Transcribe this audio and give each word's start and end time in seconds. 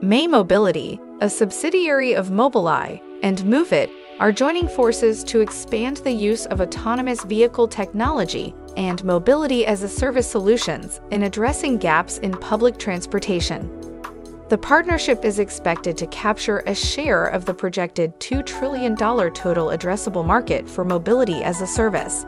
May 0.00 0.28
Mobility, 0.28 1.00
a 1.20 1.28
subsidiary 1.28 2.12
of 2.12 2.28
Mobileye, 2.28 3.02
and 3.24 3.38
Moovit 3.38 3.90
are 4.20 4.30
joining 4.30 4.68
forces 4.68 5.24
to 5.24 5.40
expand 5.40 5.96
the 5.98 6.12
use 6.12 6.46
of 6.46 6.60
autonomous 6.60 7.24
vehicle 7.24 7.66
technology 7.66 8.54
and 8.76 9.02
mobility 9.02 9.66
as 9.66 9.82
a 9.82 9.88
service 9.88 10.30
solutions 10.30 11.00
in 11.10 11.24
addressing 11.24 11.78
gaps 11.78 12.18
in 12.18 12.30
public 12.30 12.78
transportation. 12.78 13.68
The 14.48 14.58
partnership 14.58 15.24
is 15.24 15.40
expected 15.40 15.96
to 15.96 16.06
capture 16.06 16.62
a 16.66 16.76
share 16.76 17.26
of 17.26 17.44
the 17.44 17.54
projected 17.54 18.16
$2 18.20 18.46
trillion 18.46 18.94
total 18.94 19.70
addressable 19.70 20.24
market 20.24 20.68
for 20.70 20.84
mobility 20.84 21.42
as 21.42 21.60
a 21.60 21.66
service. 21.66 22.24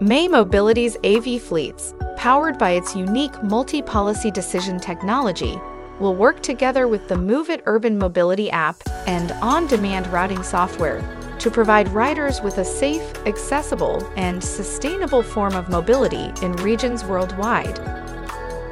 May 0.00 0.28
Mobility's 0.28 0.96
AV 1.04 1.42
fleets, 1.42 1.92
powered 2.16 2.56
by 2.56 2.70
its 2.70 2.96
unique 2.96 3.42
multi 3.42 3.82
policy 3.82 4.30
decision 4.30 4.80
technology, 4.80 5.60
will 6.00 6.16
work 6.16 6.42
together 6.42 6.88
with 6.88 7.06
the 7.08 7.14
Moovit 7.14 7.62
Urban 7.66 7.98
Mobility 7.98 8.50
app 8.50 8.82
and 9.06 9.32
on 9.42 9.66
demand 9.66 10.06
routing 10.08 10.42
software 10.42 11.00
to 11.38 11.50
provide 11.50 11.88
riders 11.90 12.40
with 12.40 12.58
a 12.58 12.64
safe, 12.64 13.14
accessible, 13.26 14.06
and 14.16 14.42
sustainable 14.42 15.22
form 15.22 15.54
of 15.54 15.68
mobility 15.68 16.32
in 16.44 16.52
regions 16.56 17.04
worldwide. 17.04 17.76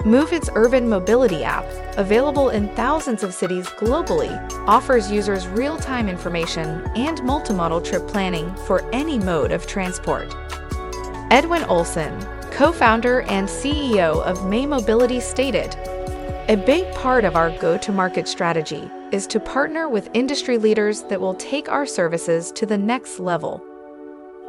Moovit's 0.05 0.49
Urban 0.55 0.89
Mobility 0.89 1.43
app, 1.43 1.65
available 1.99 2.51
in 2.51 2.69
thousands 2.77 3.23
of 3.23 3.35
cities 3.35 3.67
globally, 3.67 4.33
offers 4.67 5.11
users 5.11 5.49
real 5.49 5.77
time 5.77 6.09
information 6.09 6.83
and 6.95 7.19
multimodal 7.21 7.85
trip 7.85 8.07
planning 8.07 8.55
for 8.67 8.89
any 8.95 9.19
mode 9.19 9.51
of 9.51 9.67
transport. 9.67 10.35
Edwin 11.31 11.65
Olson, 11.65 12.19
co 12.53 12.71
founder 12.71 13.23
and 13.23 13.49
CEO 13.49 14.23
of 14.23 14.49
May 14.49 14.67
Mobility, 14.67 15.21
stated 15.21 15.77
a 16.49 16.57
big 16.57 16.91
part 16.95 17.27
of 17.27 17.37
our 17.37 17.51
go 17.59 17.77
to 17.77 17.93
market 17.93 18.27
strategy 18.27 18.91
is 19.13 19.27
to 19.27 19.39
partner 19.39 19.87
with 19.87 20.09
industry 20.15 20.57
leaders 20.57 21.03
that 21.03 21.21
will 21.21 21.35
take 21.35 21.69
our 21.69 21.85
services 21.85 22.51
to 22.53 22.65
the 22.65 22.79
next 22.79 23.21
level. 23.21 23.63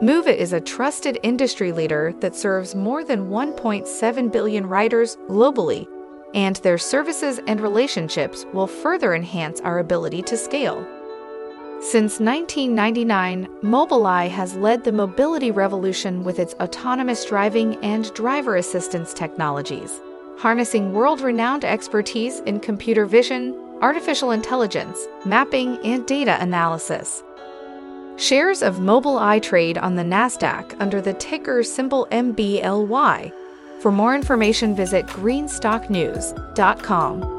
Moovit 0.02 0.38
is 0.38 0.54
a 0.54 0.62
trusted 0.62 1.20
industry 1.24 1.74
leader 1.74 2.14
that 2.22 2.38
serves 2.38 2.74
more 2.74 3.04
than 3.04 3.30
1.7 3.30 4.32
billion 4.32 4.66
riders 4.66 5.18
globally, 5.28 5.86
and 6.34 6.56
their 6.58 6.78
services 6.78 7.42
and 7.48 7.60
relationships 7.60 8.46
will 8.54 8.68
further 8.68 9.14
enhance 9.14 9.60
our 9.60 9.80
ability 9.80 10.22
to 10.22 10.38
scale. 10.38 10.88
Since 11.82 12.22
1999, 12.22 13.50
Mobileye 13.62 14.30
has 14.30 14.56
led 14.56 14.86
the 14.86 14.94
mobility 14.94 15.52
revolution 15.52 16.24
with 16.24 16.40
its 16.40 16.54
autonomous 16.62 17.26
driving 17.26 17.76
and 17.84 18.14
driver 18.14 18.56
assistance 18.56 19.14
technologies 19.14 20.00
harnessing 20.40 20.94
world 20.94 21.20
renowned 21.20 21.66
expertise 21.66 22.40
in 22.42 22.62
computer 22.62 23.06
vision, 23.06 23.54
artificial 23.82 24.32
intelligence, 24.32 25.06
mapping, 25.26 25.78
and 25.86 26.08
data 26.08 26.42
analysis. 26.42 27.22
Shares 28.16 28.62
of 28.62 28.78
Mobileye 28.78 29.42
trade 29.42 29.78
on 29.78 29.96
the 29.96 30.04
NASDAQ 30.04 30.78
under 30.80 31.02
the 31.02 31.14
ticker 31.14 31.62
symbol 31.62 32.08
MBLY. 32.12 33.34
For 33.82 33.92
more 33.92 34.16
information, 34.16 34.74
visit 34.76 35.06
greenstocknews.com. 35.08 37.39